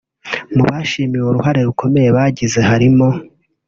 [0.55, 3.07] Mu bashimiwe uruhare rukomeye bagize harimo